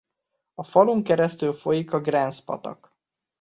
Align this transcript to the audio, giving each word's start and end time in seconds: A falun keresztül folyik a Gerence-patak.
A 0.53 0.63
falun 0.63 1.03
keresztül 1.03 1.53
folyik 1.53 1.93
a 1.93 1.99
Gerence-patak. 2.01 2.95